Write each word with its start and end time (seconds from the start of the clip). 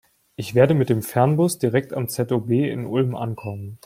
Ich 0.35 0.55
werde 0.55 0.73
mit 0.73 0.89
dem 0.89 1.03
Fernbus 1.03 1.59
direkt 1.59 1.93
am 1.93 2.09
ZOB 2.09 2.49
in 2.49 2.87
Ulm 2.87 3.15
ankommen. 3.15 3.77